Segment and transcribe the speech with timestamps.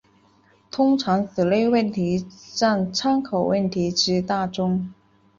[0.71, 4.91] 通常此类问题占参考问题之大宗。